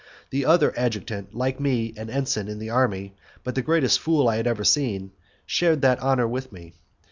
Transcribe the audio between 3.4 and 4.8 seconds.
but the greatest fool I had ever